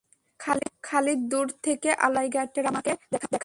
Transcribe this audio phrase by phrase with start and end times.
[0.83, 3.31] খালিদ দুর থেকে আলোচিত জায়গাটি ইকরামাকে দেখান।